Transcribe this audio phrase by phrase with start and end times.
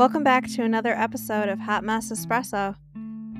[0.00, 2.74] Welcome back to another episode of Hot Mess Espresso.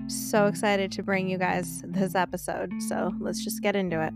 [0.09, 4.13] So excited to bring you guys this episode, so let's just get into it.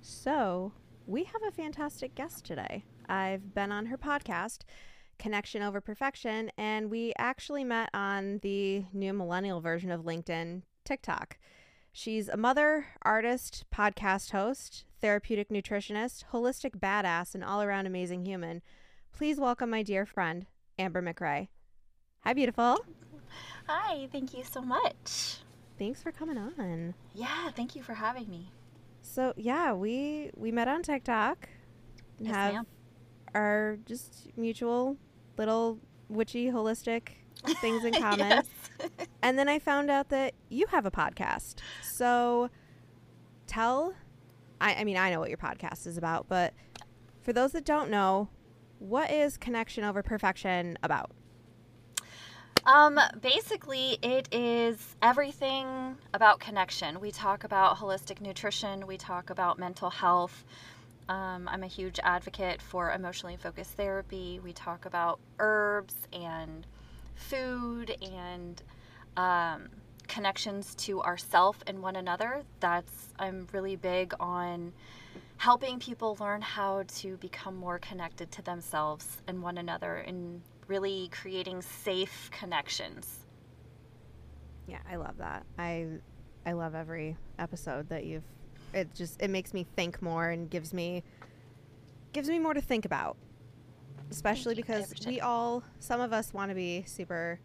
[0.00, 0.72] So,
[1.06, 2.86] we have a fantastic guest today.
[3.10, 4.60] I've been on her podcast,
[5.18, 11.36] Connection Over Perfection, and we actually met on the new millennial version of LinkedIn, TikTok.
[11.92, 18.62] She's a mother, artist, podcast host, therapeutic nutritionist, holistic badass, and all around amazing human.
[19.12, 20.46] Please welcome my dear friend,
[20.78, 21.48] Amber McCrea.
[22.20, 22.78] Hi, beautiful.
[23.66, 25.38] Hi, thank you so much.
[25.78, 26.94] Thanks for coming on.
[27.14, 28.50] Yeah, thank you for having me.
[29.02, 31.48] So yeah, we we met on TikTok.
[32.18, 32.66] Yes, have ma'am.
[33.34, 34.96] our just mutual
[35.36, 37.08] little witchy holistic
[37.60, 38.28] things in common.
[38.28, 38.46] Yes.
[39.20, 41.56] And then I found out that you have a podcast.
[41.82, 42.50] So
[43.46, 43.94] tell
[44.60, 46.54] I, I mean I know what your podcast is about, but
[47.20, 48.28] for those that don't know,
[48.78, 51.10] what is connection over perfection about?
[52.64, 57.00] Um, basically, it is everything about connection.
[57.00, 60.44] We talk about holistic nutrition, we talk about mental health.
[61.08, 64.40] Um, I'm a huge advocate for emotionally focused therapy.
[64.44, 66.66] We talk about herbs and
[67.14, 68.62] food and
[69.18, 69.68] um,
[70.06, 72.42] connections to ourself and one another.
[72.60, 74.72] That's I'm really big on
[75.36, 81.08] helping people learn how to become more connected to themselves and one another and really
[81.10, 83.26] creating safe connections.
[84.66, 85.44] Yeah, I love that.
[85.58, 85.88] I
[86.46, 88.24] I love every episode that you've
[88.72, 91.02] it just it makes me think more and gives me
[92.12, 93.16] gives me more to think about.
[94.10, 94.54] Especially.
[94.54, 97.40] Because we all some of us want to be super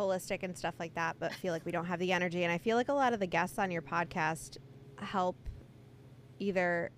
[0.00, 2.58] holistic and stuff like that, but feel like we don't have the energy and I
[2.58, 4.56] feel like a lot of the guests on your podcast
[4.98, 5.36] help
[6.38, 6.90] either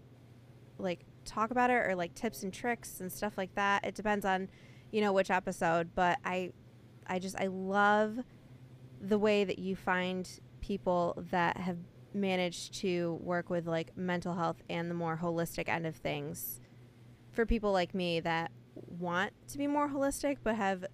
[0.78, 3.84] like talk about it or like tips and tricks and stuff like that.
[3.84, 4.48] It depends on
[4.90, 6.52] you know which episode, but I
[7.06, 8.18] I just I love
[9.00, 10.28] the way that you find
[10.60, 11.78] people that have
[12.14, 16.60] managed to work with like mental health and the more holistic end of things
[17.32, 20.84] for people like me that want to be more holistic but have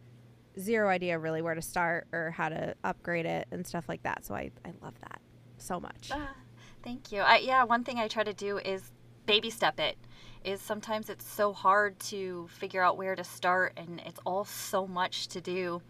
[0.58, 4.24] zero idea really where to start or how to upgrade it and stuff like that.
[4.24, 5.20] So I, I love that
[5.56, 6.10] so much.
[6.12, 6.34] Ah,
[6.82, 7.20] thank you.
[7.20, 8.90] I, yeah, one thing I try to do is
[9.26, 9.96] baby step it.
[10.44, 14.86] Is sometimes it's so hard to figure out where to start, and it's all so
[14.86, 15.82] much to do.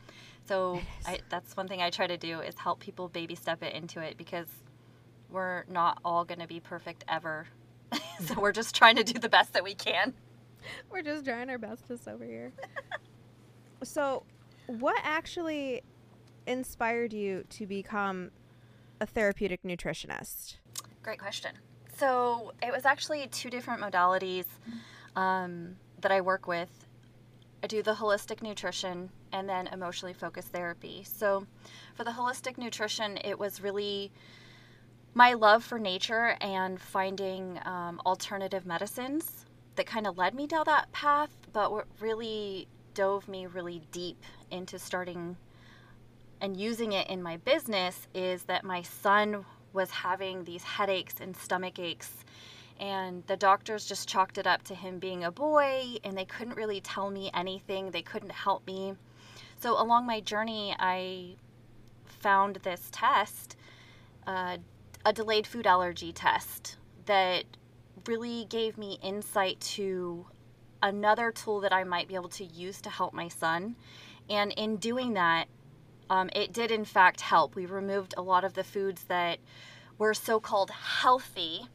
[0.46, 3.74] So I, that's one thing I try to do is help people baby step it
[3.74, 4.46] into it because
[5.30, 7.46] we're not all going to be perfect ever.
[8.24, 10.14] so we're just trying to do the best that we can.
[10.90, 12.52] We're just trying our bestest over here.
[13.82, 14.24] so,
[14.68, 15.82] what actually
[16.46, 18.30] inspired you to become
[19.00, 20.56] a therapeutic nutritionist?
[21.02, 21.52] Great question.
[21.96, 24.44] So it was actually two different modalities
[25.16, 26.86] um, that I work with.
[27.62, 31.02] I do the holistic nutrition and then emotionally focused therapy.
[31.04, 31.46] So
[31.94, 34.12] for the holistic nutrition, it was really
[35.14, 40.64] my love for nature and finding um, alternative medicines that kind of led me down
[40.66, 42.68] that path, but what really
[42.98, 45.36] dove me really deep into starting
[46.40, 51.36] and using it in my business is that my son was having these headaches and
[51.36, 52.24] stomach aches
[52.80, 56.56] and the doctors just chalked it up to him being a boy and they couldn't
[56.56, 57.92] really tell me anything.
[57.92, 58.94] They couldn't help me.
[59.60, 61.36] So along my journey i
[62.04, 63.54] found this test
[64.26, 64.56] uh,
[65.06, 67.44] a delayed food allergy test that
[68.06, 70.26] really gave me insight to
[70.82, 73.74] another tool that i might be able to use to help my son
[74.30, 75.48] and in doing that
[76.10, 77.54] um, it did in fact help.
[77.54, 79.38] We removed a lot of the foods that
[79.98, 81.66] were so called healthy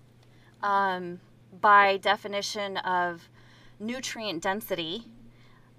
[0.61, 1.19] um,
[1.59, 3.29] by definition of
[3.79, 5.05] nutrient density,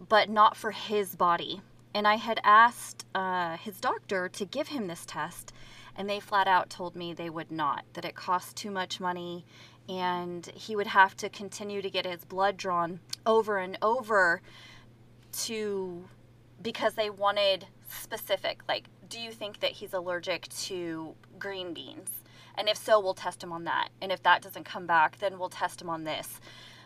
[0.08, 1.62] but not for his body.
[1.94, 5.52] And I had asked uh, his doctor to give him this test,
[5.96, 9.44] and they flat out told me they would not, that it cost too much money,
[9.88, 14.40] and he would have to continue to get his blood drawn over and over
[15.32, 16.04] to
[16.62, 22.10] because they wanted specific like do you think that he's allergic to green beans?
[22.56, 23.88] And if so we'll test him on that.
[24.00, 26.40] And if that doesn't come back then we'll test him on this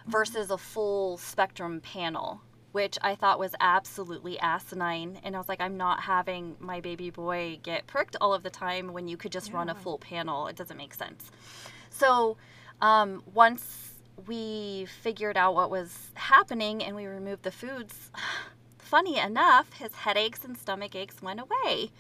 [0.07, 2.41] versus a full spectrum panel
[2.73, 5.21] which i thought was absolutely asinine.
[5.23, 8.51] And i was like i'm not having my baby boy get pricked all of the
[8.51, 10.49] time when you could just run a full panel.
[10.49, 11.31] It doesn't make sense.
[11.91, 12.37] So
[12.81, 13.93] um, once
[14.27, 18.11] we figured out what was happening and we removed the foods
[18.79, 21.91] funny enough, his headaches and stomach aches went away.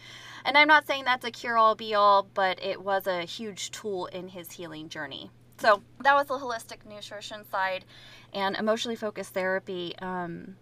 [0.44, 3.70] And I'm not saying that's a cure all be all, but it was a huge
[3.70, 5.30] tool in his healing journey.
[5.58, 7.84] So that was the holistic nutrition side
[8.32, 9.94] and emotionally focused therapy.
[10.00, 10.56] Um,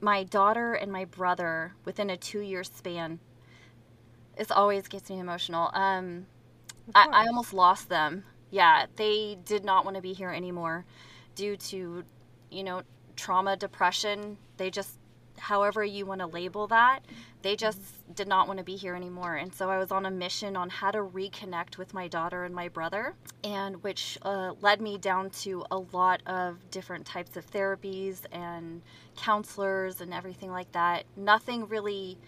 [0.00, 3.20] my daughter and my brother, within a two year span,
[4.36, 5.70] this always gets me emotional.
[5.72, 6.26] Um,
[6.94, 8.24] I, I almost lost them.
[8.50, 10.84] Yeah, they did not want to be here anymore
[11.34, 12.04] due to,
[12.50, 12.82] you know,
[13.16, 14.36] trauma, depression.
[14.56, 14.98] They just
[15.40, 17.00] however you want to label that,
[17.42, 17.80] they just
[18.14, 19.36] did not want to be here anymore.
[19.36, 22.54] And so I was on a mission on how to reconnect with my daughter and
[22.54, 27.50] my brother, and which uh, led me down to a lot of different types of
[27.50, 28.82] therapies and
[29.16, 31.04] counselors and everything like that.
[31.16, 32.18] Nothing really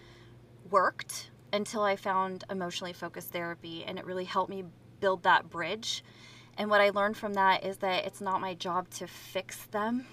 [0.69, 4.63] worked until I found emotionally focused therapy, and it really helped me
[5.03, 6.03] build that bridge.
[6.57, 10.05] And what I learned from that is that it's not my job to fix them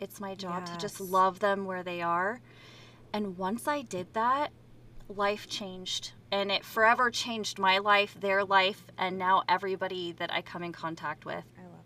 [0.00, 0.74] it's my job yes.
[0.74, 2.40] to just love them where they are.
[3.12, 4.50] And once I did that,
[5.08, 6.12] life changed.
[6.32, 10.72] And it forever changed my life, their life, and now everybody that I come in
[10.72, 11.44] contact with.
[11.58, 11.84] I love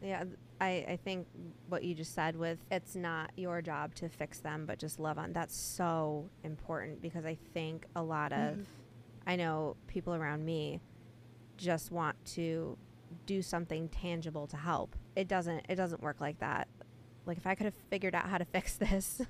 [0.00, 0.06] that.
[0.06, 0.24] Yeah,
[0.60, 1.26] I, I think
[1.68, 5.18] what you just said with it's not your job to fix them, but just love
[5.18, 5.32] on.
[5.32, 8.62] That's so important because I think a lot of, mm-hmm.
[9.26, 10.80] I know people around me
[11.58, 12.78] just want to
[13.26, 14.96] do something tangible to help.
[15.14, 16.68] It doesn't it doesn't work like that.
[17.26, 19.20] Like if I could have figured out how to fix this,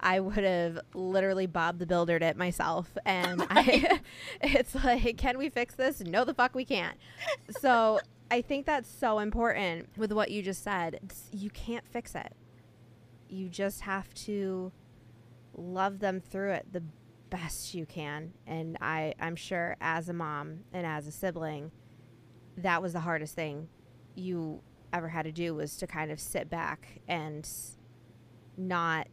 [0.00, 2.96] I would have literally Bob the Buildered it myself.
[3.04, 4.00] And I,
[4.40, 6.00] it's like, can we fix this?
[6.00, 6.96] No, the fuck we can't.
[7.60, 8.00] So
[8.30, 11.00] I think that's so important with what you just said.
[11.32, 12.34] You can't fix it.
[13.28, 14.72] You just have to
[15.54, 16.82] love them through it the
[17.30, 18.32] best you can.
[18.46, 21.70] And I, I'm sure as a mom and as a sibling,
[22.56, 23.68] that was the hardest thing
[24.14, 24.60] you
[24.92, 27.48] ever had to do was to kind of sit back and
[28.56, 29.06] not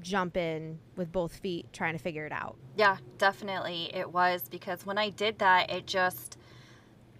[0.00, 2.56] jump in with both feet trying to figure it out.
[2.76, 6.38] Yeah, definitely it was because when I did that, it just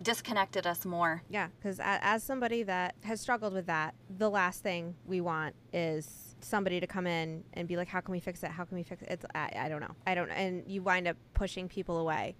[0.02, 1.22] disconnected us more.
[1.28, 6.29] Yeah, because as somebody that has struggled with that, the last thing we want is
[6.44, 8.50] somebody to come in and be like, "How can we fix it?
[8.50, 11.08] How can we fix it?" It's I, I don't know, I don't, and you wind
[11.08, 12.36] up pushing people away.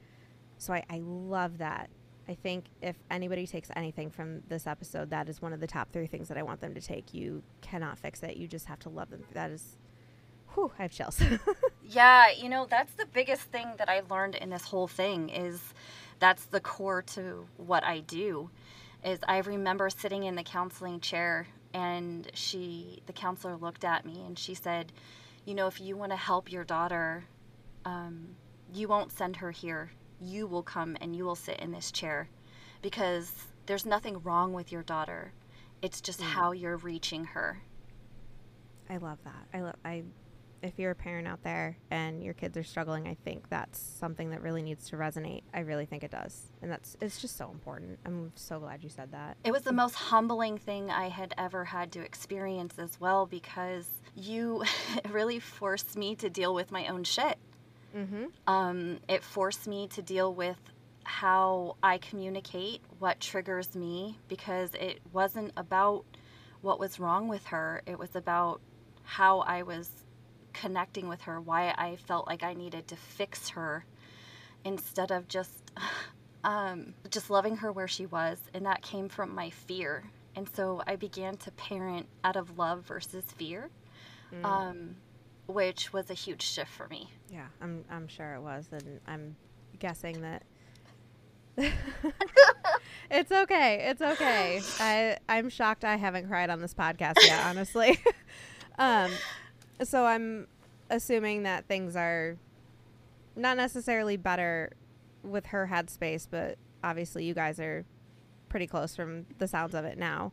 [0.58, 1.91] So I, I love that
[2.31, 5.91] I think if anybody takes anything from this episode, that is one of the top
[5.93, 7.12] three things that I want them to take.
[7.12, 8.37] You cannot fix it.
[8.37, 9.25] You just have to love them.
[9.32, 9.76] That is,
[10.55, 11.20] whew, I have chills.
[11.82, 15.61] yeah, you know, that's the biggest thing that I learned in this whole thing is
[16.20, 18.49] that's the core to what I do.
[19.05, 24.23] Is I remember sitting in the counseling chair and she, the counselor looked at me
[24.26, 24.93] and she said,
[25.44, 27.25] you know, if you want to help your daughter,
[27.85, 28.37] um,
[28.75, 32.29] you won't send her here you will come and you will sit in this chair
[32.82, 33.32] because
[33.67, 35.32] there's nothing wrong with your daughter.
[35.82, 36.25] It's just mm.
[36.25, 37.62] how you're reaching her.
[38.88, 39.46] I love that.
[39.55, 40.03] I love I
[40.62, 44.31] if you're a parent out there and your kids are struggling, I think that's something
[44.31, 45.43] that really needs to resonate.
[45.55, 46.53] I really think it does.
[46.62, 47.99] And that's it's just so important.
[48.05, 49.37] I'm so glad you said that.
[49.45, 53.89] It was the most humbling thing I had ever had to experience as well because
[54.15, 54.65] you
[55.11, 57.39] really forced me to deal with my own shit.
[57.97, 58.25] Mm-hmm.
[58.47, 60.59] Um, it forced me to deal with
[61.05, 66.05] how I communicate, what triggers me, because it wasn't about
[66.61, 67.83] what was wrong with her.
[67.87, 68.61] It was about
[69.03, 69.91] how I was
[70.52, 73.85] connecting with her, why I felt like I needed to fix her
[74.64, 75.70] instead of just
[76.44, 80.05] um, just loving her where she was, and that came from my fear.
[80.36, 83.70] And so I began to parent out of love versus fear.
[84.32, 84.44] Mm.
[84.44, 84.96] Um,
[85.51, 87.10] which was a huge shift for me.
[87.29, 89.36] Yeah, I'm I'm sure it was, and I'm
[89.79, 90.43] guessing that.
[93.10, 93.89] it's okay.
[93.89, 94.60] It's okay.
[94.79, 97.98] I I'm shocked I haven't cried on this podcast yet, honestly.
[98.79, 99.10] um,
[99.82, 100.46] so I'm
[100.91, 102.37] assuming that things are
[103.37, 104.72] not necessarily better
[105.22, 107.84] with her headspace, but obviously you guys are
[108.49, 110.32] pretty close from the sounds of it now.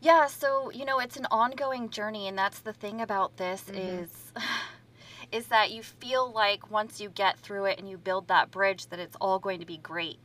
[0.00, 4.02] Yeah, so you know, it's an ongoing journey and that's the thing about this mm-hmm.
[4.02, 4.32] is
[5.32, 8.86] is that you feel like once you get through it and you build that bridge
[8.88, 10.18] that it's all going to be great.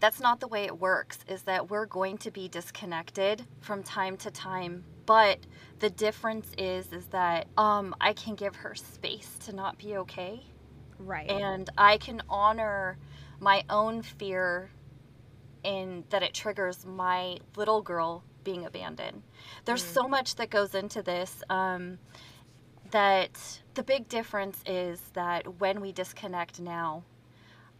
[0.00, 1.18] That's not the way it works.
[1.28, 5.38] Is that we're going to be disconnected from time to time, but
[5.78, 10.44] the difference is is that um I can give her space to not be okay.
[10.98, 11.30] Right.
[11.30, 12.98] And I can honor
[13.40, 14.70] my own fear
[15.64, 19.22] in that it triggers my little girl being abandoned.
[19.64, 19.94] There's mm.
[19.94, 21.42] so much that goes into this.
[21.48, 21.98] Um,
[22.90, 27.04] that the big difference is that when we disconnect now,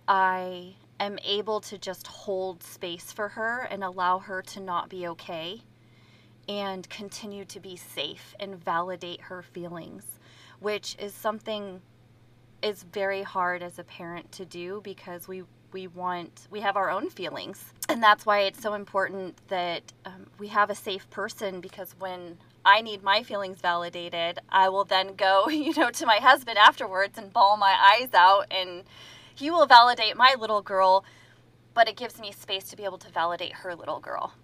[0.06, 5.08] I am able to just hold space for her and allow her to not be
[5.08, 5.62] okay
[6.48, 10.04] and continue to be safe and validate her feelings,
[10.60, 11.82] which is something
[12.62, 16.90] is very hard as a parent to do because we we want we have our
[16.90, 17.62] own feelings.
[17.88, 22.38] And that's why it's so important that um, we have a safe person because when
[22.64, 27.16] i need my feelings validated i will then go you know to my husband afterwards
[27.16, 28.82] and bawl my eyes out and
[29.34, 31.04] he will validate my little girl
[31.72, 34.34] but it gives me space to be able to validate her little girl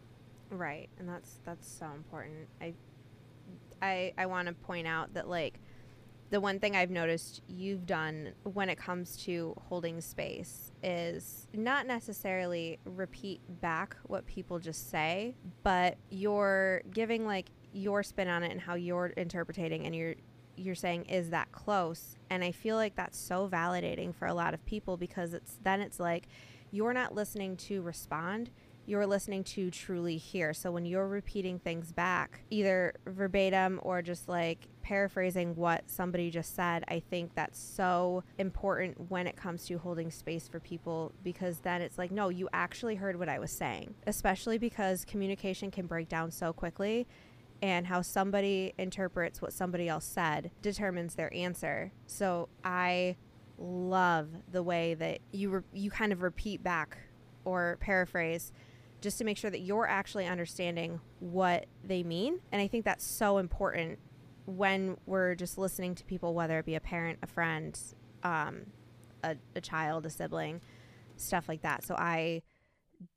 [0.59, 2.49] right and that's that's so important.
[2.61, 2.75] I
[3.83, 5.59] i i want to point out that like
[6.31, 11.87] the one thing I've noticed you've done when it comes to holding space is not
[11.87, 18.51] necessarily repeat back what people just say, but you're giving like your spin on it
[18.51, 20.15] and how you're interpreting and you're
[20.57, 22.17] you're saying is that close?
[22.31, 25.81] And i feel like that's so validating for a lot of people because it's then
[25.81, 26.27] it's like
[26.73, 28.51] you're not listening to respond
[28.87, 30.53] you're listening to truly hear.
[30.53, 36.55] So when you're repeating things back, either verbatim or just like paraphrasing what somebody just
[36.55, 41.61] said, I think that's so important when it comes to holding space for people because
[41.61, 45.87] then it's like, no, you actually heard what I was saying, especially because communication can
[45.87, 47.07] break down so quickly.
[47.63, 51.93] And how somebody interprets what somebody else said determines their answer.
[52.07, 53.17] So I
[53.59, 56.99] love the way that you re- you kind of repeat back
[57.45, 58.53] or paraphrase
[59.05, 62.41] just to make sure that you're actually understanding what they mean.
[62.51, 63.99] And I think that's so important
[64.47, 67.79] when we're just listening to people, whether it be a parent, a friend,
[68.23, 68.63] um,
[69.23, 70.63] a, a child, a sibling,
[71.17, 71.85] stuff like that.
[71.85, 72.43] So I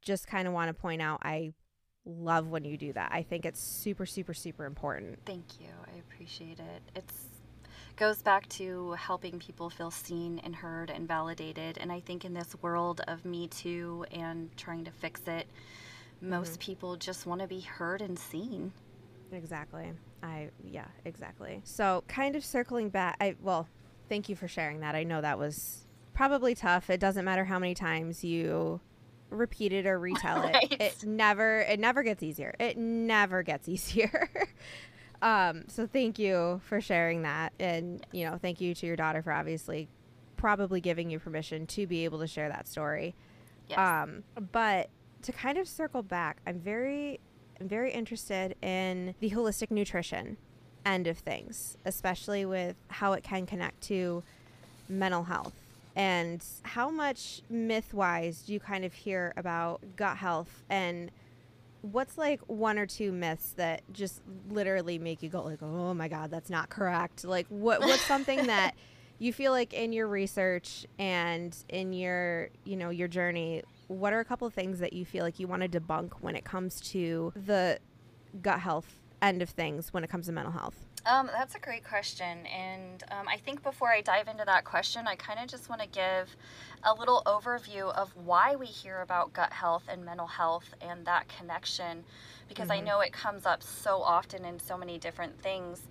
[0.01, 1.53] just kind of want to point out I
[2.05, 3.09] love when you do that.
[3.13, 5.19] I think it's super, super, super important.
[5.25, 5.69] Thank you.
[5.85, 6.81] I appreciate it.
[6.95, 7.13] It's
[7.97, 11.77] goes back to helping people feel seen and heard and validated.
[11.79, 15.47] And I think in this world of Me Too and trying to fix it,
[16.21, 16.71] most mm-hmm.
[16.71, 18.71] people just want to be heard and seen.
[19.31, 19.91] Exactly.
[20.23, 21.61] I, yeah, exactly.
[21.63, 23.67] So, kind of circling back, I, well,
[24.07, 24.95] thank you for sharing that.
[24.95, 26.89] I know that was probably tough.
[26.89, 28.79] It doesn't matter how many times you
[29.29, 30.71] repeat it or retell right.
[30.71, 30.81] it.
[30.81, 32.55] It never, it never gets easier.
[32.59, 34.29] It never gets easier.
[35.21, 37.53] Um, so thank you for sharing that.
[37.59, 39.87] And, you know, thank you to your daughter for obviously
[40.35, 43.15] probably giving you permission to be able to share that story.
[43.67, 43.79] Yes.
[43.79, 44.89] Um, but
[45.23, 47.19] to kind of circle back, I'm very,
[47.59, 50.37] I'm very interested in the holistic nutrition
[50.85, 54.23] end of things, especially with how it can connect to
[54.87, 55.53] mental health.
[55.95, 61.09] And how much myth wise do you kind of hear about gut health and
[61.81, 66.07] what's like one or two myths that just literally make you go like oh my
[66.07, 67.23] god that's not correct.
[67.23, 68.75] Like what what's something that
[69.19, 74.19] you feel like in your research and in your you know your journey what are
[74.19, 76.81] a couple of things that you feel like you want to debunk when it comes
[76.81, 77.79] to the
[78.41, 81.85] gut health end of things when it comes to mental health um, that's a great
[81.85, 82.45] question.
[82.47, 85.81] And um, I think before I dive into that question, I kind of just want
[85.81, 86.35] to give
[86.83, 91.27] a little overview of why we hear about gut health and mental health and that
[91.29, 92.03] connection,
[92.49, 92.83] because mm-hmm.
[92.83, 95.81] I know it comes up so often in so many different things.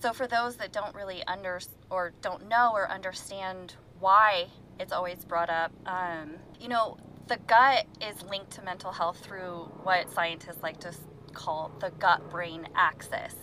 [0.00, 4.48] So, for those that don't really under or don't know or understand why
[4.80, 6.96] it's always brought up, um, you know,
[7.28, 10.92] the gut is linked to mental health through what scientists like to
[11.32, 13.34] call the gut brain axis.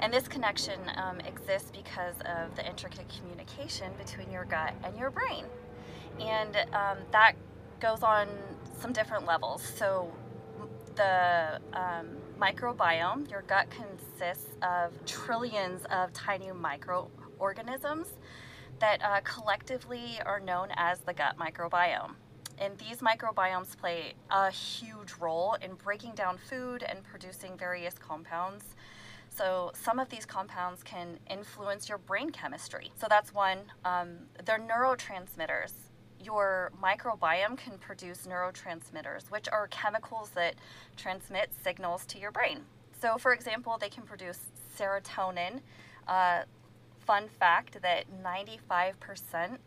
[0.00, 5.10] And this connection um, exists because of the intricate communication between your gut and your
[5.10, 5.44] brain.
[6.20, 7.34] And um, that
[7.80, 8.28] goes on
[8.80, 9.62] some different levels.
[9.62, 10.12] So,
[10.94, 12.08] the um,
[12.38, 18.08] microbiome, your gut consists of trillions of tiny microorganisms
[18.78, 22.12] that uh, collectively are known as the gut microbiome.
[22.58, 28.64] And these microbiomes play a huge role in breaking down food and producing various compounds
[29.34, 32.92] so some of these compounds can influence your brain chemistry.
[33.00, 33.58] So that's one.
[33.84, 35.72] Um, they're neurotransmitters.
[36.22, 40.54] Your microbiome can produce neurotransmitters, which are chemicals that
[40.96, 42.60] transmit signals to your brain.
[43.00, 44.38] So, for example, they can produce
[44.78, 45.60] serotonin.
[46.06, 46.42] Uh,
[47.00, 49.58] fun fact that 95%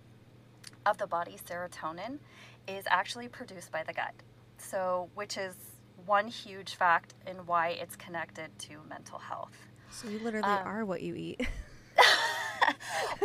[0.85, 2.19] of the body's serotonin
[2.67, 4.13] is actually produced by the gut.
[4.57, 5.55] So, which is
[6.05, 9.57] one huge fact in why it's connected to mental health.
[9.89, 11.47] So you literally um, are what you eat.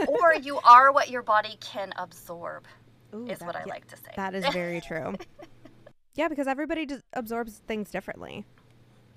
[0.09, 2.65] or you are what your body can absorb,
[3.15, 4.11] Ooh, is that, what I yeah, like to say.
[4.17, 5.15] That is very true.
[6.15, 8.45] yeah, because everybody just absorbs things differently.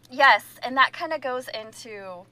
[0.09, 2.25] Yes, and that kind of goes into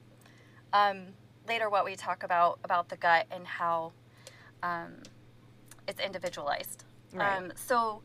[0.72, 1.06] um,
[1.48, 3.92] later what we talk about about the gut and how
[4.62, 5.02] um,
[5.88, 6.84] it's individualized.
[7.12, 7.36] Right.
[7.36, 8.02] Um, so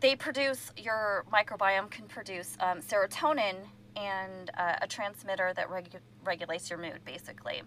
[0.00, 3.56] they produce your microbiome can produce um, serotonin
[3.96, 7.62] and uh, a transmitter that regu- regulates your mood, basically.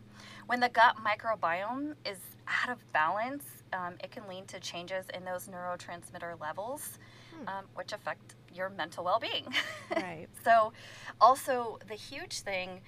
[0.45, 5.25] When the gut microbiome is out of balance, um, it can lead to changes in
[5.25, 6.99] those neurotransmitter levels,
[7.35, 7.47] Hmm.
[7.47, 9.45] um, which affect your mental well being.
[9.89, 10.27] Right.
[10.43, 10.73] so,
[11.19, 12.81] also, the huge thing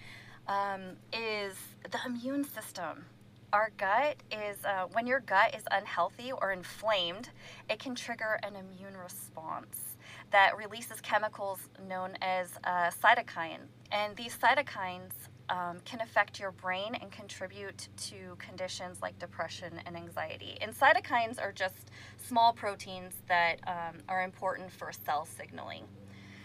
[0.47, 1.55] um, is
[1.89, 3.05] the immune system.
[3.53, 7.29] Our gut is, uh, when your gut is unhealthy or inflamed,
[7.69, 9.95] it can trigger an immune response
[10.31, 13.67] that releases chemicals known as uh, cytokines.
[13.91, 15.11] And these cytokines
[15.49, 20.57] um, can affect your brain and contribute to conditions like depression and anxiety.
[20.59, 21.91] And cytokines are just
[22.27, 25.83] small proteins that um, are important for cell signaling.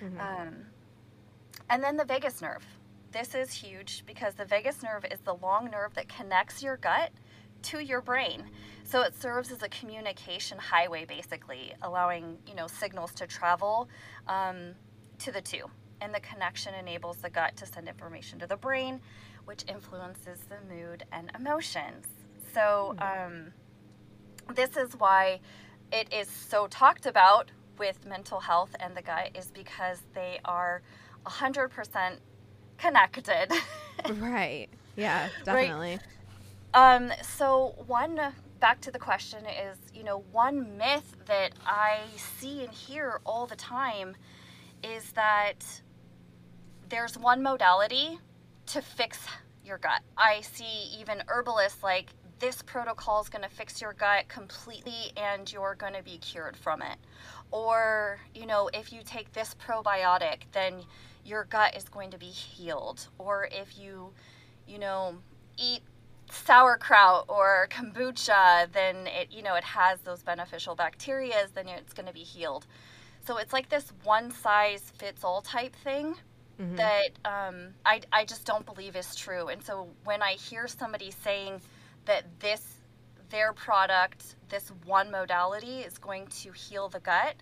[0.02, 0.20] Mhm.
[0.20, 0.66] Um,
[1.70, 2.66] and then the vagus nerve.
[3.12, 7.10] This is huge because the vagus nerve is the long nerve that connects your gut
[7.62, 8.44] to your brain.
[8.84, 13.88] So it serves as a communication highway, basically, allowing you know signals to travel
[14.26, 14.74] um,
[15.20, 15.64] to the two.
[16.00, 19.00] And the connection enables the gut to send information to the brain,
[19.46, 22.06] which influences the mood and emotions.
[22.54, 23.52] So um,
[24.54, 25.40] this is why
[25.92, 30.82] it is so talked about with mental health and the gut is because they are
[31.26, 32.18] 100%
[32.78, 33.52] connected.
[34.14, 34.68] right.
[34.96, 35.98] Yeah, definitely.
[36.74, 38.18] um, so one
[38.60, 43.46] back to the question is, you know, one myth that I see and hear all
[43.46, 44.16] the time
[44.82, 45.64] is that
[46.88, 48.18] there's one modality
[48.66, 49.18] to fix
[49.64, 50.02] your gut.
[50.16, 55.50] I see even herbalists like this protocol is going to fix your gut completely and
[55.52, 56.98] you're going to be cured from it.
[57.50, 60.82] Or, you know, if you take this probiotic, then
[61.28, 63.08] your gut is going to be healed.
[63.18, 64.12] Or if you,
[64.66, 65.18] you know,
[65.58, 65.82] eat
[66.30, 72.06] sauerkraut or kombucha, then it, you know, it has those beneficial bacteria, then it's going
[72.06, 72.66] to be healed.
[73.26, 76.14] So it's like this one size fits all type thing
[76.60, 76.76] Mhm.
[76.76, 79.46] that um, I, I just don't believe is true.
[79.48, 81.60] And so when I hear somebody saying
[82.06, 82.80] that this,
[83.30, 87.36] their product, this one modality is going to heal the gut,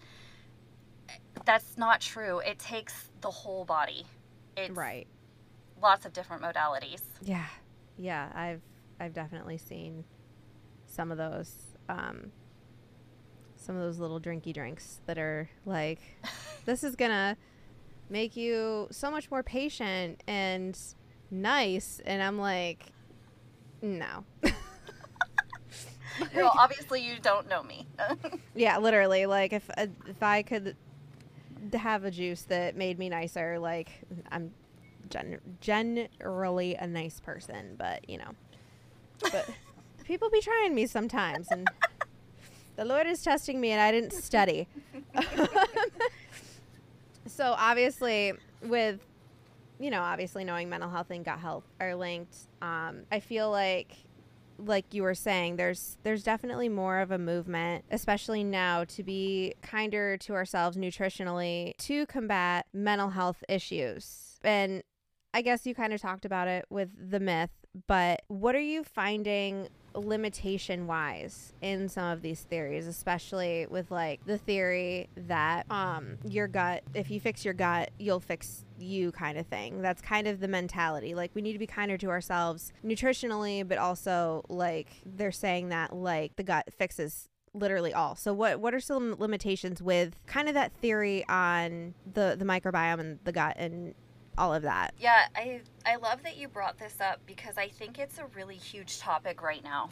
[1.45, 2.41] that's not true.
[2.41, 4.07] It takes the whole body.
[4.57, 5.09] It's Right.
[5.83, 7.03] lots of different modalities.
[7.21, 7.45] Yeah.
[7.99, 8.63] Yeah, I've
[9.01, 10.05] I've definitely seen
[10.87, 11.53] some of those
[11.89, 12.31] um
[13.57, 15.99] some of those little drinky drinks that are like
[16.67, 17.37] this is going to
[18.09, 20.79] make you so much more patient and
[21.33, 22.93] nice and I'm like
[23.83, 24.25] no.
[26.35, 27.87] well, obviously you don't know me.
[28.55, 29.27] Yeah, literally.
[29.27, 30.77] Like if uh, if I could
[31.75, 33.89] have a juice that made me nicer, like
[34.31, 34.53] I'm
[35.11, 38.31] gen- generally a nice person, but you know,
[39.33, 39.49] but
[40.05, 41.69] people be trying me sometimes, and
[42.77, 44.69] the Lord is testing me, and I didn't study.
[47.27, 49.01] so obviously, with
[49.79, 52.37] you know, obviously knowing mental health and gut health are linked.
[52.63, 53.97] Um, I feel like
[54.59, 59.55] like you were saying there's there's definitely more of a movement especially now to be
[59.63, 64.39] kinder to ourselves nutritionally to combat mental health issues.
[64.43, 64.83] And
[65.35, 67.51] i guess you kind of talked about it with the myth
[67.87, 74.25] but what are you finding limitation wise in some of these theories especially with like
[74.27, 79.39] the theory that um your gut if you fix your gut you'll fix you kind
[79.39, 79.81] of thing.
[79.83, 81.15] That's kind of the mentality.
[81.15, 85.95] Like we need to be kinder to ourselves nutritionally but also like they're saying that
[85.95, 88.15] like the gut fixes literally all.
[88.17, 93.01] So what what are some limitations with kind of that theory on the the microbiome
[93.01, 93.95] and the gut and
[94.39, 97.99] all of that Yeah, I I love that you brought this up because I think
[97.99, 99.91] it's a really huge topic right now,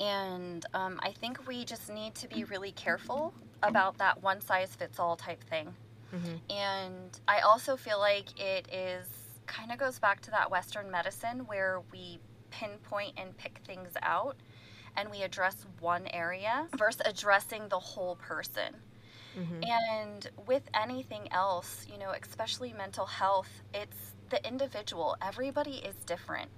[0.00, 4.74] and um, I think we just need to be really careful about that one size
[4.74, 5.74] fits all type thing.
[6.14, 6.36] mm-hmm.
[6.50, 9.06] And I also feel like it is
[9.46, 12.18] kind of goes back to that Western medicine where we
[12.50, 14.36] pinpoint and pick things out
[14.96, 18.74] and we address one area versus addressing the whole person.
[19.38, 19.62] Mm-hmm.
[19.64, 25.16] And with anything else, you know, especially mental health, it's the individual.
[25.22, 26.50] Everybody is different.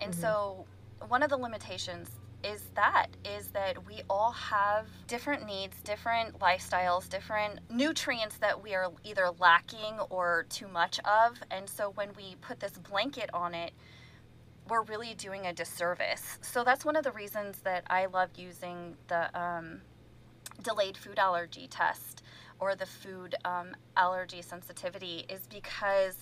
[0.00, 0.20] And Mhm.
[0.20, 0.66] so
[1.08, 2.10] one of the limitations
[2.42, 8.74] is that is that we all have different needs, different lifestyles, different nutrients that we
[8.74, 11.42] are either lacking or too much of.
[11.50, 13.72] And so when we put this blanket on it,
[14.68, 16.38] we're really doing a disservice.
[16.42, 19.82] So that's one of the reasons that I love using the um,
[20.62, 22.22] delayed food allergy test
[22.60, 26.16] or the food um, allergy sensitivity is because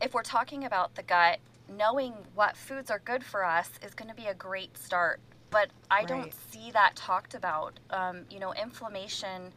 [0.00, 4.08] if we're talking about the gut, knowing what foods are good for us is going
[4.08, 5.20] to be a great start.
[5.50, 7.78] But I don't see that talked about.
[7.90, 9.52] Um, you know, inflammation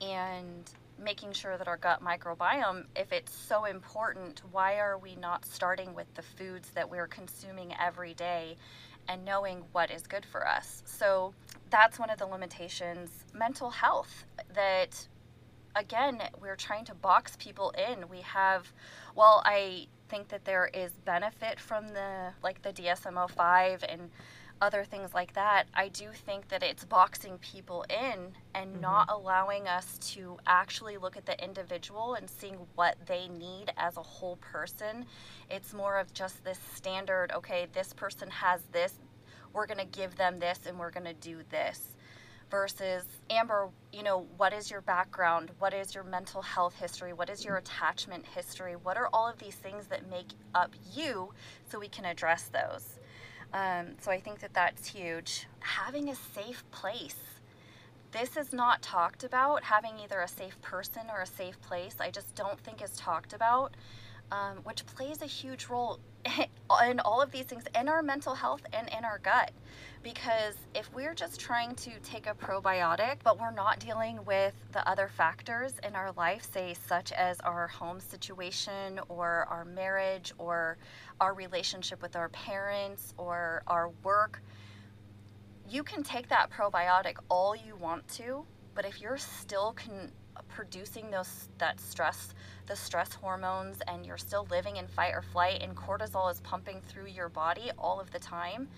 [0.00, 5.44] and making sure that our gut microbiome, if it's so important, why are we not
[5.44, 8.56] starting with the foods that we're consuming every day
[9.08, 10.82] and knowing what is good for us?
[10.86, 11.34] So
[11.70, 13.10] that's one of the limitations.
[13.34, 15.06] Mental health, that
[15.76, 18.08] again, we're trying to box people in.
[18.08, 18.72] We have,
[19.14, 24.10] well, I think that there is benefit from the, like the DSM 5 and
[24.62, 28.80] other things like that, I do think that it's boxing people in and mm-hmm.
[28.80, 33.96] not allowing us to actually look at the individual and seeing what they need as
[33.96, 35.04] a whole person.
[35.50, 38.94] It's more of just this standard, okay, this person has this,
[39.52, 41.96] we're going to give them this and we're going to do this.
[42.52, 45.48] Versus, Amber, you know, what is your background?
[45.58, 47.14] What is your mental health history?
[47.14, 48.74] What is your attachment history?
[48.76, 51.32] What are all of these things that make up you
[51.70, 52.98] so we can address those?
[53.54, 55.46] Um, so I think that that's huge.
[55.60, 57.16] Having a safe place.
[58.10, 61.96] This is not talked about, having either a safe person or a safe place.
[62.00, 63.72] I just don't think is talked about,
[64.32, 66.00] um, which plays a huge role
[66.86, 69.52] in all of these things in our mental health and in our gut.
[70.02, 74.88] Because if we're just trying to take a probiotic, but we're not dealing with the
[74.88, 80.78] other factors in our life, say, such as our home situation or our marriage or
[81.20, 84.42] our relationship with our parents or our work,
[85.68, 90.10] you can take that probiotic all you want to, but if you're still con-
[90.48, 92.34] producing those that stress,
[92.66, 96.80] the stress hormones, and you're still living in fight or flight, and cortisol is pumping
[96.88, 98.68] through your body all of the time,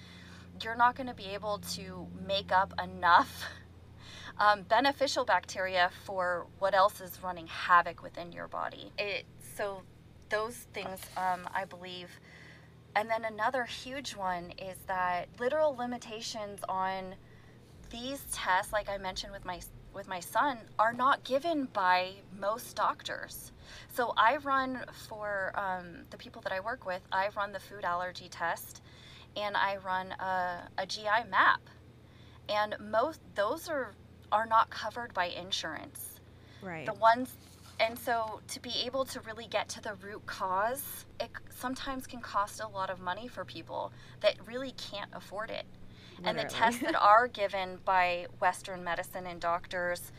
[0.62, 3.44] you're not going to be able to make up enough
[4.38, 8.92] um, beneficial bacteria for what else is running havoc within your body.
[8.98, 9.24] It
[9.56, 9.82] so
[10.30, 12.08] those things, um, I believe.
[12.96, 17.16] And then another huge one is that literal limitations on
[17.90, 19.60] these tests, like I mentioned with my
[19.94, 23.52] with my son, are not given by most doctors.
[23.92, 27.00] So I run for um, the people that I work with.
[27.12, 28.82] I run the food allergy test,
[29.36, 31.60] and I run a, a GI map,
[32.48, 33.92] and most those are
[34.32, 36.20] are not covered by insurance.
[36.62, 36.86] Right.
[36.86, 37.36] The ones
[37.80, 42.20] and so to be able to really get to the root cause, it sometimes can
[42.20, 45.66] cost a lot of money for people that really can't afford it.
[46.18, 46.40] Literally.
[46.40, 50.12] And the tests that are given by Western medicine and doctors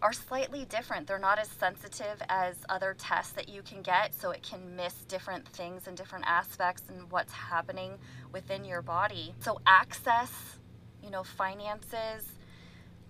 [0.00, 1.06] are slightly different.
[1.06, 4.94] They're not as sensitive as other tests that you can get, so it can miss
[5.08, 7.98] different things and different aspects and what's happening
[8.32, 9.34] within your body.
[9.40, 10.58] So, access,
[11.02, 12.38] you know, finances,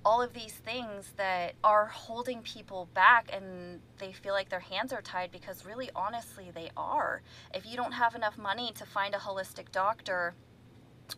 [0.04, 4.92] all of these things that are holding people back and they feel like their hands
[4.92, 7.20] are tied because really honestly they are.
[7.52, 10.34] If you don't have enough money to find a holistic doctor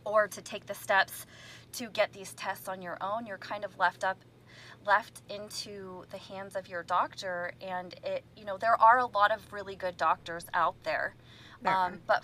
[0.05, 1.25] or to take the steps
[1.73, 4.17] to get these tests on your own, you're kind of left up
[4.85, 9.31] left into the hands of your doctor and it you know there are a lot
[9.31, 11.13] of really good doctors out there.
[11.61, 12.23] there um, but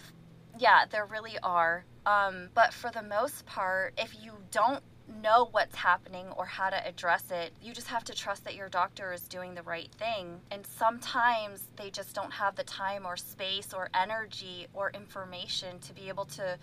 [0.60, 1.86] yeah, there really are.
[2.06, 4.82] Um, but for the most part, if you don't
[5.22, 7.54] know what's happening or how to address it.
[7.62, 10.42] You just have to trust that your doctor is doing the right thing.
[10.52, 15.94] And sometimes they just don't have the time or space or energy or information to
[15.94, 16.58] be able to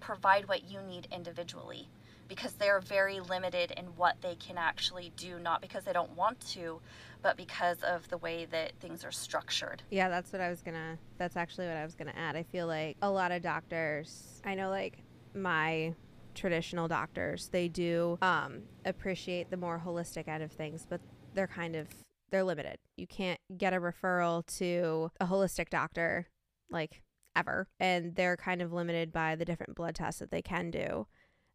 [0.00, 1.88] provide what you need individually
[2.28, 6.38] because they're very limited in what they can actually do, not because they don't want
[6.48, 6.80] to,
[7.22, 9.82] but because of the way that things are structured.
[9.90, 12.36] Yeah, that's what I was gonna, that's actually what I was gonna add.
[12.36, 14.98] I feel like a lot of doctors, I know like
[15.34, 15.94] my
[16.34, 17.48] traditional doctors.
[17.48, 21.00] They do um, appreciate the more holistic end of things, but
[21.34, 21.88] they're kind of
[22.30, 22.78] they're limited.
[22.96, 26.28] You can't get a referral to a holistic doctor
[26.70, 27.02] like
[27.36, 31.06] ever, and they're kind of limited by the different blood tests that they can do.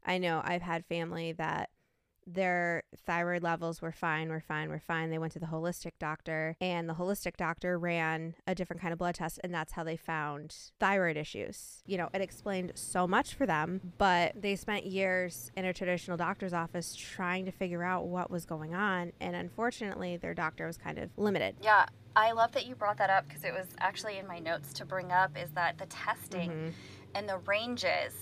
[0.04, 1.70] I know I've had family that
[2.28, 5.10] their thyroid levels were fine, were fine, were fine.
[5.10, 9.00] They went to the holistic doctor, and the holistic doctor ran a different kind of
[9.00, 11.84] blood test, and that's how they found thyroid issues.
[11.86, 16.18] You know, it explained so much for them, but they spent years in a traditional
[16.18, 20.78] doctor's office trying to figure out what was going on, and unfortunately, their doctor was
[20.78, 21.56] kind of limited.
[21.62, 21.86] Yeah.
[22.18, 24.86] I love that you brought that up because it was actually in my notes to
[24.86, 26.70] bring up is that the testing mm-hmm.
[27.14, 28.14] and the ranges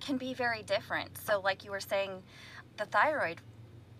[0.00, 1.18] can be very different.
[1.18, 2.22] So, like you were saying,
[2.78, 3.40] the thyroid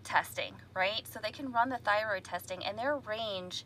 [0.03, 1.03] testing, right?
[1.11, 3.65] So they can run the thyroid testing, and their range,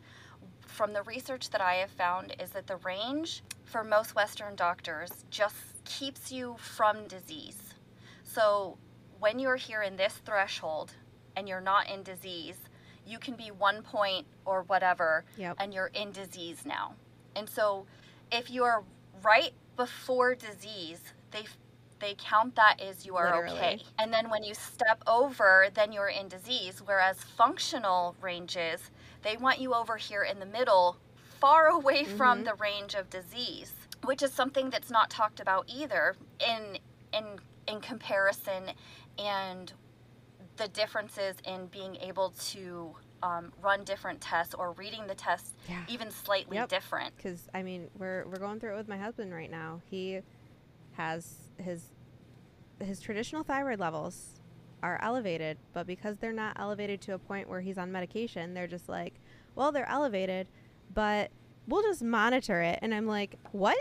[0.66, 5.24] from the research that I have found, is that the range for most Western doctors
[5.30, 7.74] just keeps you from disease.
[8.22, 8.78] So
[9.20, 10.92] when you're here in this threshold
[11.36, 12.56] and you're not in disease,
[13.06, 15.56] you can be one point or whatever, yep.
[15.58, 16.94] and you're in disease now.
[17.36, 17.86] And so
[18.32, 18.84] if you're
[19.22, 21.00] right before disease,
[21.30, 21.44] they
[22.04, 23.56] they count that as you are Literally.
[23.58, 23.82] okay.
[23.98, 26.82] And then when you step over, then you're in disease.
[26.84, 28.90] Whereas functional ranges,
[29.22, 30.98] They want you over here in the middle,
[31.40, 32.16] far away Mm-hmm.
[32.18, 33.72] from the range of disease,
[34.04, 36.14] which is something that's not talked about either
[36.46, 36.78] in
[37.14, 37.24] in
[37.66, 38.64] in comparison
[39.18, 39.72] and
[40.58, 45.84] the differences in being able to um, run different tests or reading the tests Yeah.
[45.88, 46.68] even slightly Yep.
[46.68, 47.16] different.
[47.16, 49.80] because I mean we're we're going through it with my husband right now.
[49.90, 50.20] He
[50.96, 51.90] has his
[52.80, 54.40] his traditional thyroid levels
[54.82, 58.66] are elevated, but because they're not elevated to a point where he's on medication, they're
[58.66, 59.14] just like,
[59.54, 60.48] well, they're elevated,
[60.92, 61.30] but
[61.66, 62.78] we'll just monitor it.
[62.82, 63.78] And I'm like, what?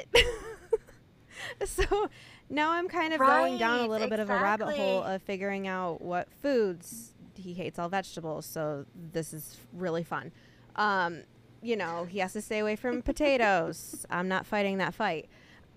[1.65, 2.09] so
[2.49, 5.21] now I'm kind of going down a Right, little bit of a rabbit hole of
[5.23, 10.31] figuring out what foods he hates all vegetables, so this is really fun.
[10.75, 11.23] Um,
[11.61, 14.05] you know, he has to stay away from potatoes.
[14.09, 15.27] I'm not fighting that fight.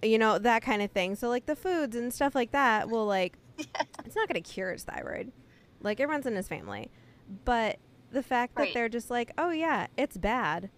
[0.07, 1.15] You know, that kind of thing.
[1.17, 3.37] So like the foods and stuff like that will like
[4.05, 5.33] it's not going to cure his thyroid.
[5.81, 6.91] Like it runs in his family.
[7.45, 7.79] But
[8.11, 8.75] the fact that Right.
[8.75, 10.71] they're just like, "Oh yeah, it's bad."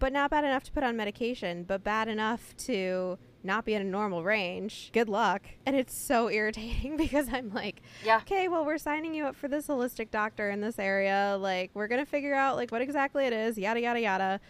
[0.00, 3.80] But not bad enough to put on medication, but bad enough to not be in
[3.80, 4.90] a normal range.
[4.92, 5.42] Good luck.
[5.64, 8.16] And it's so irritating because I'm like, Yeah.
[8.18, 11.36] okay, well, we're signing you up for this holistic doctor in this area.
[11.40, 14.40] Like, we're going to figure out, like, what exactly it is, yada, yada, yada.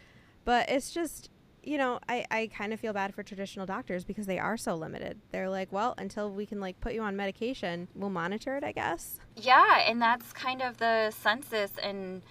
[0.46, 1.28] But it's just,
[1.66, 4.74] you know, I, I kind of feel bad for traditional doctors because they are so
[4.76, 5.20] limited.
[5.32, 8.72] They're like, well, until we can, like, put you on medication, we'll monitor it, I
[8.72, 9.18] guess.
[9.34, 12.22] Yeah, and that's kind of the census and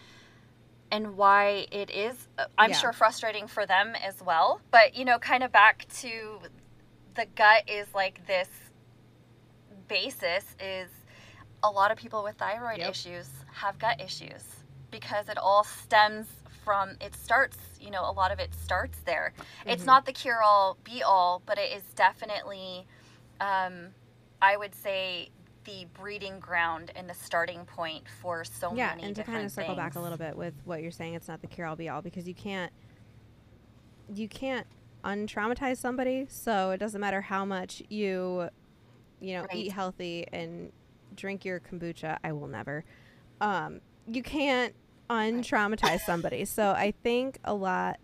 [0.91, 2.75] and why it is uh, I'm Yeah.
[2.77, 4.61] sure frustrating for them as well.
[4.71, 6.39] But you know, kind of back to
[7.15, 8.49] the gut is like this
[9.87, 10.89] basis is
[11.63, 12.89] a lot of people with thyroid Yep.
[12.91, 14.43] issues have gut issues
[14.91, 16.27] because it all stems
[16.65, 19.31] from it starts, you know, a lot of it starts there.
[19.67, 19.87] It's Mhm.
[19.87, 22.85] not the cure all be all, but it is definitely
[23.39, 23.93] um
[24.41, 25.29] I would say
[25.63, 29.51] the breeding ground and the starting point for so yeah, many and to kind of
[29.51, 31.87] circle back a little bit with what you're saying, it's not the cure all be
[31.89, 32.71] all because you can't
[34.13, 34.67] you can't
[35.03, 36.25] untraumatize somebody.
[36.29, 38.49] So it doesn't matter how much you
[39.19, 39.51] you know Right.
[39.55, 40.71] eat healthy and
[41.15, 42.17] drink your kombucha.
[42.23, 42.83] I will never.
[43.41, 44.75] Um, you can't
[45.09, 46.45] untraumatize somebody.
[46.45, 47.99] So I think a lot.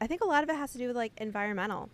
[0.00, 1.90] I think a lot of it has to do with like environmental.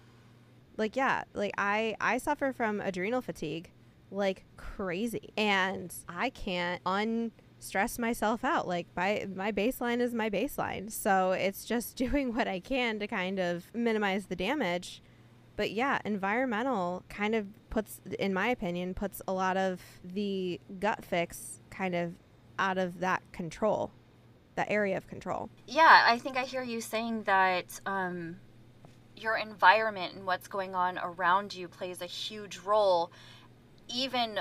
[0.76, 3.70] Like yeah, like I I suffer from adrenal fatigue
[4.10, 8.66] like crazy and I can't unstress myself out.
[8.66, 10.90] Like my my baseline is my baseline.
[10.90, 15.02] So it's just doing what I can to kind of minimize the damage.
[15.56, 21.04] But yeah, environmental kind of puts in my opinion puts a lot of the gut
[21.04, 22.14] fix kind of
[22.58, 23.90] out of that control.
[24.60, 25.48] That area of control.
[25.66, 28.36] Yeah, I think I hear you saying that um,
[29.16, 33.10] your environment and what's going on around you plays a huge role,
[33.88, 34.40] even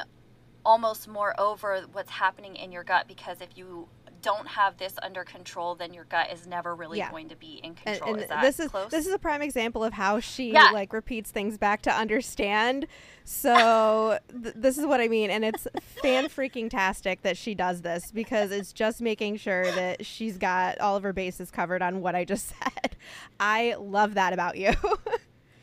[0.66, 3.08] almost more over what's happening in your gut.
[3.08, 3.88] Because if you
[4.22, 7.10] don't have this under control, then your gut is never really Yeah.
[7.12, 8.14] going to be in and, control.
[8.14, 8.92] and is that this is close?
[8.92, 10.72] this is a prime example of how she Yeah.
[10.72, 12.88] like repeats things back to understand.
[13.24, 15.68] So th- this is what I mean, and it's
[16.02, 20.80] fan freaking tastic that she does this because it's just making sure that she's got
[20.80, 22.96] all of her bases covered on what I just said.
[23.40, 24.72] I love that about you.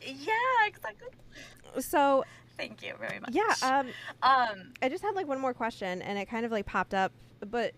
[0.01, 0.31] yeah,
[0.65, 1.09] exactly.
[1.81, 2.23] so
[2.57, 3.31] Thank you very much.
[3.35, 3.87] yeah, um,
[4.23, 7.11] Um, I just had like one more question, and it kind of like popped up,
[7.41, 7.73] but.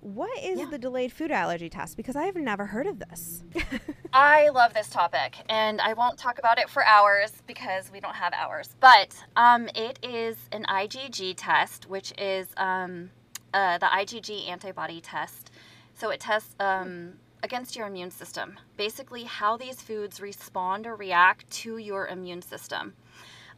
[0.00, 0.66] What is Yeah.
[0.66, 1.96] the delayed food allergy test?
[1.96, 3.42] Because I have never heard of this.
[4.12, 8.14] I love this topic, and I won't talk about it for hours because we don't
[8.14, 8.74] have hours.
[8.80, 13.10] But um, it is an IgG test, which is um,
[13.52, 15.50] uh, the IgG antibody test.
[15.94, 21.50] So it tests um, against your immune system, basically how these foods respond or react
[21.50, 22.94] to your immune system.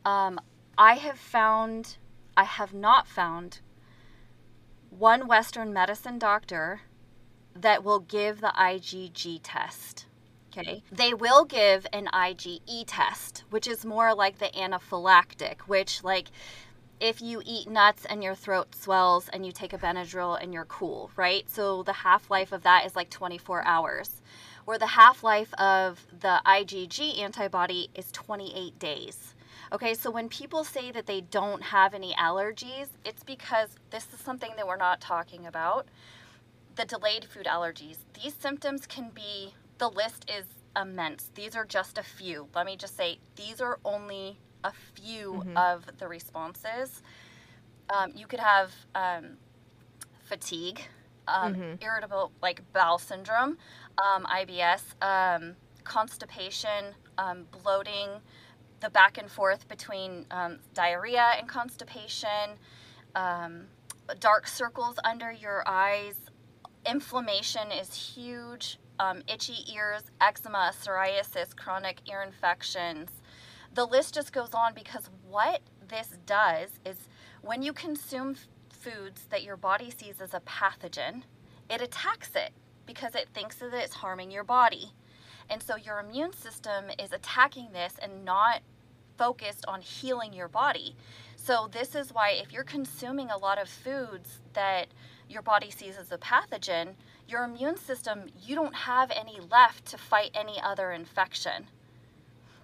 [0.07, 0.41] Um,
[0.79, 1.99] I have found,
[2.37, 3.61] I have not found
[4.91, 6.83] one Western medicine doctor
[7.55, 10.07] that will give the IgG test.
[10.57, 10.83] Okay.
[10.91, 16.29] They will give an IgE test, which is more like the anaphylactic, which, like,
[17.01, 20.65] if you eat nuts and your throat swells and you take a Benadryl and you're
[20.65, 21.49] cool, right?
[21.49, 24.21] So the half life of that is like 24 hours,
[24.65, 29.35] where the half life of the IgG antibody is 28 days.
[29.73, 34.19] Okay, so when people say that they don't have any allergies, it's because this is
[34.21, 35.87] something that we're not talking about
[36.77, 37.99] the delayed food allergies.
[38.21, 40.47] These symptoms can be, the list is
[40.81, 41.31] immense.
[41.35, 42.49] These are just a few.
[42.55, 45.57] Let me just say, these are only a few Mhm.
[45.57, 47.03] of the responses.
[47.91, 49.39] Um, you could have um,
[50.23, 50.81] fatigue,
[51.29, 51.83] um, Mhm.
[51.83, 53.59] irritable, like bowel syndrome,
[53.99, 58.21] um, IBS, um, constipation, um, bloating,
[58.81, 62.59] the back and forth between um, diarrhea and constipation,
[63.15, 63.67] um,
[64.19, 66.15] dark circles under your eyes,
[66.87, 68.79] inflammation is huge.
[68.99, 73.09] Um, itchy ears, eczema, psoriasis, chronic ear infections.
[73.73, 77.09] The list just goes on because what this does is
[77.41, 78.37] when you consume
[78.71, 81.23] foods that your body sees as a pathogen,
[81.71, 82.53] it attacks it
[82.85, 84.93] because it thinks that it's harming your body.
[85.51, 88.61] And so your immune system is attacking this and not
[89.19, 90.97] focused on healing your body.
[91.37, 94.87] So, this is why if you're consuming a lot of foods that
[95.29, 96.95] your body sees as a pathogen,
[97.29, 101.67] your immune system, you don't have any left to fight any other infection.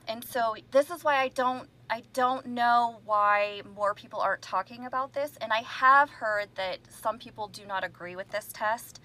[0.09, 4.87] And so, this is why I don't I don't know why more people aren't talking
[4.87, 5.33] about this.
[5.41, 9.01] And I have heard that some people do not agree with this test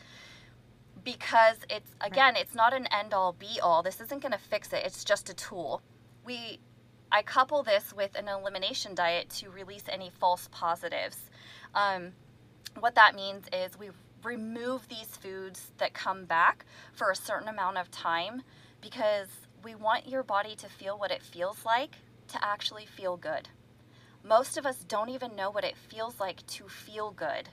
[1.03, 2.43] because it's, again, right.
[2.43, 3.81] it's not an end all be all.
[3.83, 5.81] This isn't going to fix it, it's just a tool.
[6.25, 6.59] We,
[7.11, 11.17] I couple this with an elimination diet to release any false positives.
[11.73, 12.13] Um,
[12.79, 13.89] what that means is we
[14.23, 18.43] remove these foods that come back for a certain amount of time
[18.81, 19.27] because
[19.63, 21.95] we want your body to feel what it feels like
[22.27, 23.49] to actually feel good.
[24.23, 27.49] Most of us don't even know what it feels like to feel good.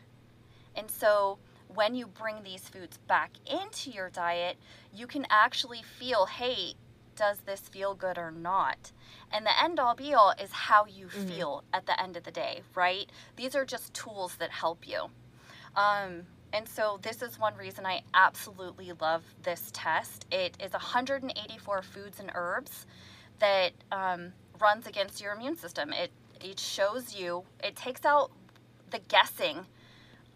[0.74, 1.38] And so
[1.74, 4.56] when you bring these foods back into your diet,
[4.92, 6.74] you can actually feel hey,
[7.16, 8.92] does this feel good or not?
[9.32, 11.28] And the end all be all is how you mm-hmm.
[11.28, 13.10] feel at the end of the day, right?
[13.36, 15.06] These are just tools that help you.
[15.76, 20.26] Um, and so this is one reason I absolutely love this test.
[20.30, 22.86] It is 184 foods and herbs
[23.40, 25.92] that um, runs against your immune system.
[25.92, 27.42] It it shows you.
[27.62, 28.30] It takes out
[28.90, 29.66] the guessing.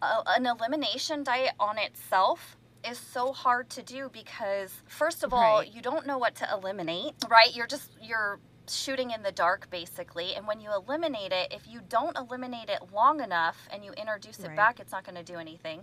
[0.03, 2.57] Uh, an elimination diet on itself
[2.89, 5.73] is so hard to do because first of all, right.
[5.73, 7.55] you don't know what to eliminate, right?
[7.55, 11.81] You're just you're shooting in the dark basically and when you eliminate it if you
[11.89, 14.57] don't eliminate it long enough and you introduce it right.
[14.57, 15.81] back it's not going to do anything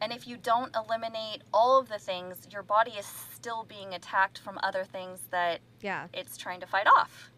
[0.00, 4.38] and if you don't eliminate all of the things your body is still being attacked
[4.38, 7.30] from other things that yeah it's trying to fight off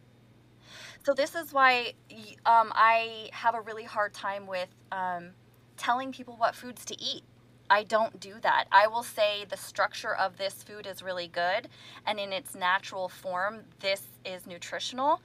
[1.05, 1.93] so this is why
[2.47, 5.31] um, i have a really hard time with um,
[5.77, 7.23] telling people what foods to eat
[7.69, 8.67] I don't do that.
[8.71, 11.69] I will say the structure of this food is really good,
[12.07, 15.21] and in its natural form, this is nutritional.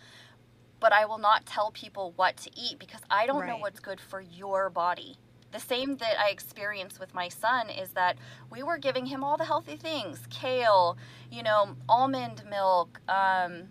[0.80, 3.50] But I will not tell people what to eat because I don't right.
[3.50, 5.18] know what's good for your body.
[5.52, 8.18] The same that I experienced with my son is that
[8.50, 10.98] we were giving him all the healthy things kale,
[11.30, 13.00] you know, almond milk.
[13.08, 13.68] Um,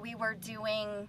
[0.00, 1.08] we were doing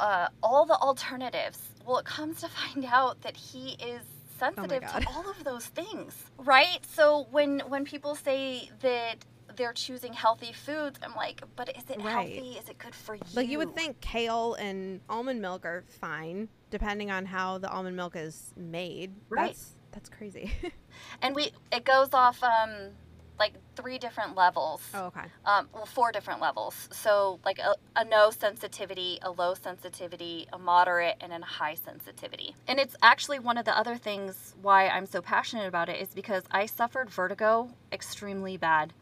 [0.00, 1.58] uh, all the alternatives.
[1.88, 4.02] Well, it comes to find out that he is
[4.38, 6.78] sensitive oh to all of those things, right?
[6.86, 9.16] So when when people say that
[9.56, 12.34] they're choosing healthy foods, I'm like, but is it right.
[12.34, 12.50] healthy?
[12.58, 13.22] Is it good for you?
[13.34, 17.96] Like you would think kale and almond milk are fine, depending on how the almond
[17.96, 19.14] milk is made.
[19.30, 19.48] Right.
[19.48, 20.52] That's that's crazy.
[21.22, 22.90] and we it goes off um
[23.38, 24.82] like three different levels.
[24.94, 25.22] Oh, okay.
[25.44, 26.88] Um, well, four different levels.
[26.92, 32.54] So, like a, a, no sensitivity, a low sensitivity, a moderate, and a high sensitivity.
[32.66, 36.08] And it's actually one of the other things why I'm so passionate about it is
[36.08, 38.92] because I suffered vertigo extremely bad.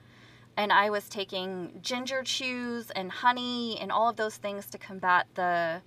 [0.58, 5.26] And I was taking ginger chews and honey and all of those things to combat
[5.34, 5.82] the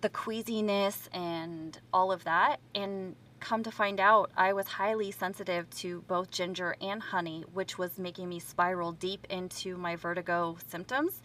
[0.00, 2.58] the queasiness and all of that.
[2.74, 7.78] And come to find out, I was highly sensitive to both ginger and honey, which
[7.78, 11.22] was making me spiral deep into my vertigo symptoms.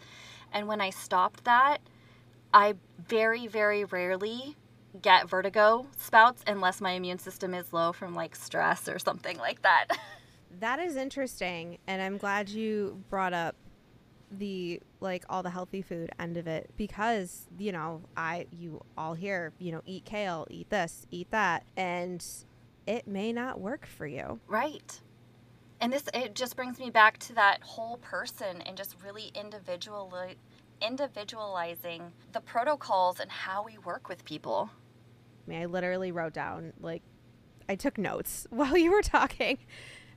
[0.52, 1.78] And when I stopped that,
[2.52, 2.74] I
[3.06, 4.56] very, very rarely
[5.02, 9.62] get vertigo spouts unless my immune system is low from like stress or something like
[9.62, 9.86] that.
[10.60, 11.78] that is interesting.
[11.86, 13.56] And I'm glad you brought up
[14.30, 19.14] the like all the healthy food end of it because you know i you all
[19.14, 22.24] hear you know eat kale eat this eat that and
[22.86, 24.40] it may not work for you.
[24.46, 25.00] Right.
[25.80, 30.12] And this it just brings me back to that whole person and just really individual
[30.80, 34.70] individualizing the protocols and how we work with people.
[35.46, 37.02] I, mean, I literally wrote down like
[37.68, 39.58] i took notes while you were talking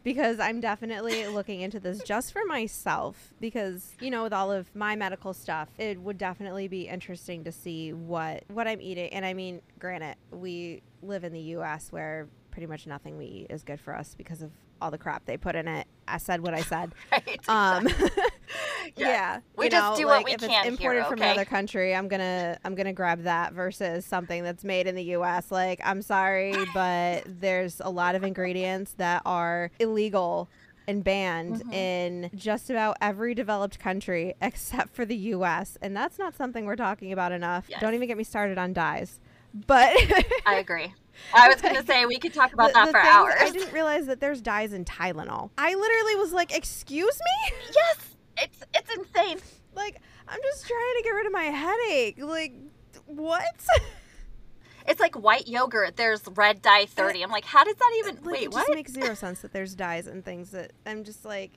[0.03, 4.73] because I'm definitely looking into this just for myself because you know with all of
[4.75, 9.25] my medical stuff it would definitely be interesting to see what what I'm eating and
[9.25, 13.63] I mean granted we live in the US where pretty much nothing we eat is
[13.63, 14.51] good for us because of
[14.81, 15.87] all the crap they put in it.
[16.07, 16.93] I said what I said.
[17.11, 17.87] right, um,
[18.99, 19.07] yeah.
[19.07, 19.39] yeah.
[19.55, 20.49] We just know, do like, what we if can.
[20.49, 21.09] If it's imported here, okay?
[21.09, 25.03] from another country, I'm gonna I'm gonna grab that versus something that's made in the
[25.03, 25.51] U.S.
[25.51, 30.49] Like I'm sorry, but there's a lot of ingredients that are illegal
[30.87, 31.73] and banned mm-hmm.
[31.73, 35.77] in just about every developed country except for the US.
[35.81, 37.65] And that's not something we're talking about enough.
[37.69, 37.79] Yes.
[37.79, 39.19] Don't even get me started on dyes.
[39.53, 39.95] But
[40.45, 40.93] I agree.
[41.33, 43.35] I was gonna say we could talk about The- that the for hours.
[43.39, 45.49] I didn't realize that there's dyes in Tylenol.
[45.57, 49.39] I literally was like, "Excuse me." Yes, it's it's insane.
[49.75, 52.17] Like, I'm just trying to get rid of my headache.
[52.21, 52.53] Like,
[53.05, 53.43] what?
[54.87, 55.97] It's like white yogurt.
[55.97, 57.21] There's red dye thirty.
[57.21, 58.15] I'm like, how does that even?
[58.15, 58.61] like, wait, it what?
[58.65, 61.51] just makes zero sense that there's dyes and things that I'm just like,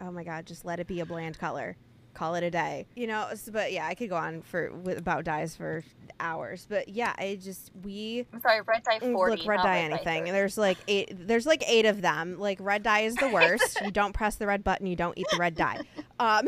[0.00, 1.76] oh my god, just let it be a bland color.
[2.12, 2.86] Call it a day.
[2.94, 5.84] You know, but yeah, I could go on for with, about dyes for
[6.20, 6.66] hours.
[6.68, 9.36] But yeah, I just we I'm sorry, red dye Mm, forty.
[9.36, 10.20] Look, red dye red anything.
[10.24, 10.30] 30.
[10.32, 11.14] There's like eight.
[11.26, 12.38] There's like eight of them.
[12.38, 13.80] Like red dye is the worst.
[13.82, 14.86] you don't press the red button.
[14.86, 15.80] You don't eat the red dye.
[16.18, 16.46] Um,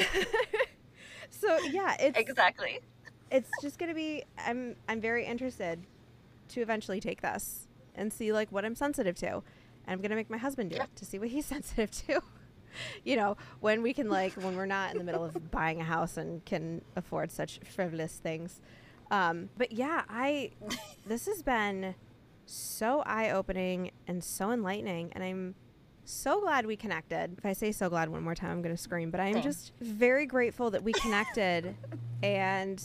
[1.31, 2.81] so yeah, it's Exactly.
[3.31, 4.25] it's just gonna be.
[4.39, 5.81] I'm I'm very interested
[6.51, 9.43] to eventually take this and see like what I'm sensitive to, and
[9.89, 10.85] I'm gonna make my husband do Yeah.
[10.85, 12.21] it to see what he's sensitive to.
[13.05, 15.85] you know, when we can like when we're not in the middle of buying a
[15.85, 18.61] house and can afford such frivolous things.
[19.11, 20.51] Um, but yeah, I
[21.07, 21.95] this has been
[22.47, 25.55] so eye opening and so enlightening, and I'm
[26.09, 27.35] so glad we connected.
[27.39, 29.11] If I say so glad one more time, I'm going to scream.
[29.11, 29.43] But I'm Same.
[29.43, 31.75] just very grateful that we connected
[32.23, 32.83] and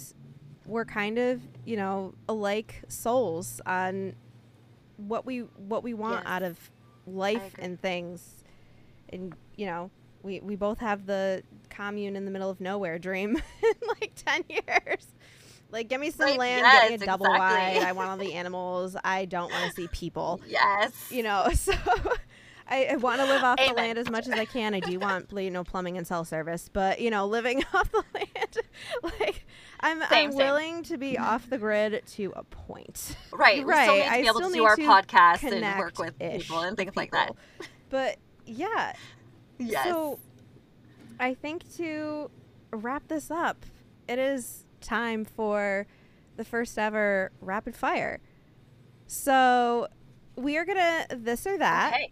[0.65, 4.15] we're kind of, you know, alike souls on
[4.97, 6.31] what we what we want Yes.
[6.31, 6.59] out of
[7.07, 8.43] life and things.
[9.09, 9.89] And you know,
[10.21, 14.43] we we both have the commune in the middle of nowhere dream in like 10
[14.49, 15.07] years.
[15.71, 17.39] Like, give me some Right, land, get me a double exactly.
[17.79, 17.83] wide.
[17.83, 18.95] I want all the animals.
[19.03, 20.91] I don't want to see people Yes.
[21.09, 21.73] you know so
[22.67, 24.73] I, I want to live off the land as much as I can.
[24.73, 28.03] I do want, you know, plumbing and cell service, but you know, living off the
[28.13, 28.57] land,
[29.19, 29.45] like
[29.81, 30.37] I'm, Same, I'm same.
[30.37, 33.15] willing to be off the grid to a point.
[33.31, 33.65] Right.
[33.65, 35.79] Right, still need to I be able still to need do our to podcast and
[35.79, 37.31] work with people and things like that.
[37.89, 38.93] But yeah,
[39.59, 39.85] Yes.
[39.85, 40.19] so
[41.19, 42.29] I think to
[42.71, 43.65] wrap this up,
[44.07, 45.85] it is time for
[46.37, 48.19] the first ever rapid fire.
[49.07, 49.87] So
[50.35, 51.93] we are gonna this or that.
[51.93, 52.11] Okay.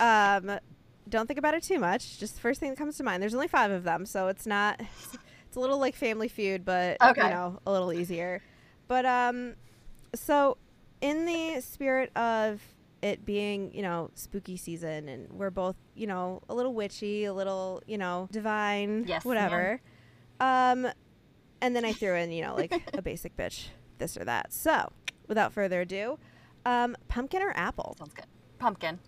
[0.00, 0.58] Um,
[1.08, 2.18] don't think about it too much.
[2.18, 3.22] Just the first thing that comes to mind.
[3.22, 4.80] There's only five of them, so it's not.
[5.46, 7.22] It's a little like Family Feud, but Okay.
[7.22, 8.42] you know, a little easier.
[8.88, 9.54] But um,
[10.12, 10.56] so
[11.00, 12.60] in the spirit of
[13.02, 17.32] it being, you know, spooky season, and we're both, you know, a little witchy, a
[17.32, 19.80] little, you know, divine, Yes, whatever.
[20.40, 20.88] Um,
[21.60, 23.66] and then I threw in, you know, like a basic bitch,
[23.98, 24.52] this or that.
[24.52, 24.90] So,
[25.28, 26.18] without further ado,
[26.66, 27.94] um, pumpkin or apple?
[27.96, 28.26] Sounds good.
[28.58, 28.98] Pumpkin.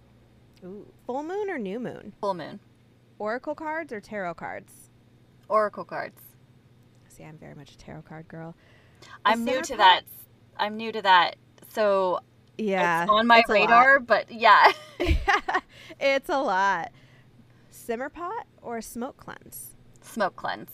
[0.66, 0.86] Ooh.
[1.06, 2.12] Full moon or new moon?
[2.20, 2.60] Full moon.
[3.18, 4.90] Oracle cards or tarot cards?
[5.48, 6.20] Oracle cards.
[7.08, 8.54] See, I'm very much a tarot card girl.
[9.24, 10.02] I'm new to that.
[10.56, 11.36] I'm new to that.
[11.72, 12.20] So
[12.58, 13.02] Yeah.
[13.04, 14.72] it's on my it's radar, but yeah.
[16.00, 16.92] it's a lot.
[17.70, 19.76] Simmer pot or smoke cleanse?
[20.02, 20.70] Smoke cleanse.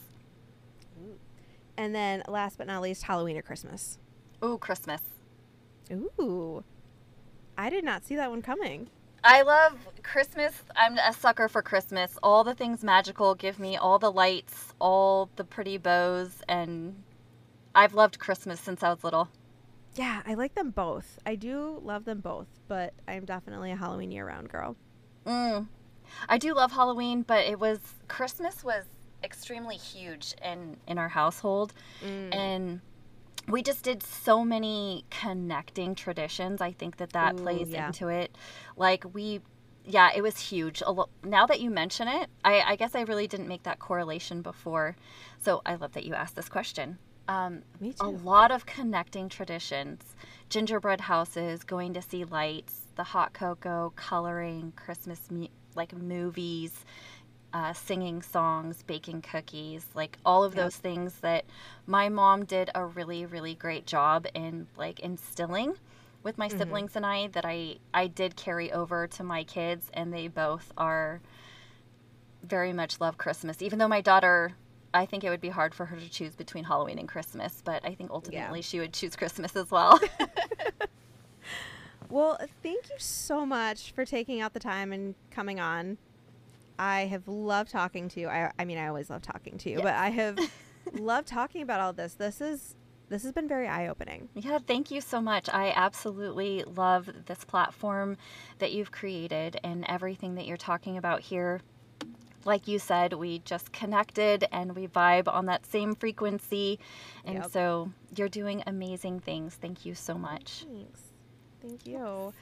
[1.77, 3.99] And then last but not least, Halloween or Christmas?
[4.45, 5.01] Ooh, Christmas.
[5.93, 6.65] Ooh.
[7.57, 8.89] I did not see that one coming.
[9.25, 10.53] I love Christmas.
[10.75, 12.19] I'm a sucker for Christmas.
[12.23, 17.03] All the things magical give me all the lights, all the pretty bows, and
[17.75, 19.29] I've loved Christmas since I was little.
[19.95, 21.19] Yeah, I like them both.
[21.25, 24.77] I do love them both, but I'm definitely a Halloween year round girl.
[25.27, 25.69] Mm.
[26.29, 28.85] I do love Halloween, but it was Christmas was
[29.23, 31.73] extremely huge in in our household,
[32.05, 32.35] Mm.
[32.35, 32.81] and
[33.49, 36.61] we just did so many connecting traditions.
[36.61, 37.87] I think that that Ooh, plays yeah.
[37.87, 38.37] into it.
[38.77, 39.41] Like we,
[39.85, 40.83] yeah, it was huge.
[40.83, 44.43] Lo- now that you mention it, I, I guess I really didn't make that correlation
[44.43, 44.97] before.
[45.41, 46.99] So I love that you asked this question.
[47.29, 50.03] Um, Me a lot of connecting traditions
[50.49, 56.85] gingerbread houses going to see lights the hot cocoa coloring christmas mu- like movies
[57.55, 61.45] uh, singing songs baking cookies like all of those things that
[61.87, 65.75] my mom did a really really great job in like instilling
[66.23, 66.59] with my Mhm.
[66.59, 70.73] siblings and i that i i did carry over to my kids and they both
[70.79, 71.21] are
[72.43, 74.55] very much love christmas even though my daughter
[74.95, 77.83] I think it would be hard for her to choose between Halloween and Christmas, but
[77.83, 79.99] I think ultimately she would choose Christmas as well.
[82.11, 85.97] Well, thank you so much for taking out the time and coming on.
[86.79, 88.29] I have loved talking to you.
[88.29, 90.39] I, I mean, I always love talking to you, but I have
[90.93, 92.15] loved talking about all this.
[92.15, 92.75] This is
[93.09, 94.31] this has been very eye opening.
[94.35, 95.49] yeah, thank you so much.
[95.53, 98.17] I absolutely love this platform
[98.59, 101.61] that you've created and everything that you're talking about here.
[102.47, 106.79] Like you said, we just connected and we vibe on that same frequency.
[107.27, 107.51] And Yep.
[107.51, 109.55] so you're doing amazing things.
[109.61, 110.65] Thank you so much.
[110.69, 111.01] Thanks.
[111.61, 112.33] Thank you.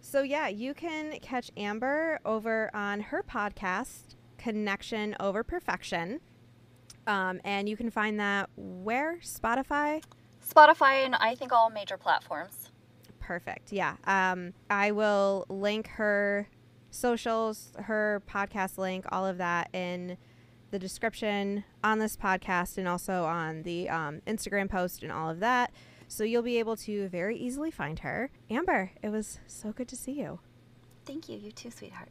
[0.00, 6.20] So yeah, you can catch Amber over on her podcast, Connection Over Perfection.
[7.06, 9.18] Um, and you can find that where?
[9.18, 10.02] Spotify?
[10.46, 12.70] Spotify and I think all major platforms.
[13.20, 13.72] Perfect.
[13.72, 13.96] Yeah.
[14.04, 16.48] Um, I will link her
[16.90, 20.16] socials, her podcast link, all of that in
[20.70, 25.40] the description on this podcast and also on the um, Instagram post and all of
[25.40, 25.72] that.
[26.10, 28.32] So you'll be able to very easily find her.
[28.50, 30.40] Amber, it was so good to see you.
[31.06, 31.38] Thank you.
[31.38, 32.10] You too, sweetheart.